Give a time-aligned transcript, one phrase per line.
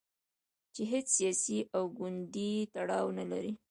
[0.73, 3.53] چې هیڅ سیاسي او ګوندي تړاو نه لري.